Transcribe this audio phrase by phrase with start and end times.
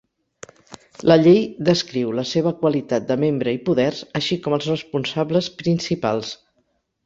[1.11, 6.37] La llei descriu la seva qualitat de membre i poders, així com els responsables principals.